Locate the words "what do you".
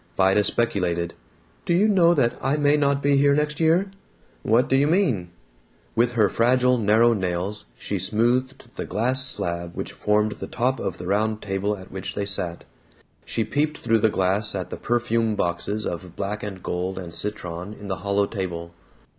4.41-4.87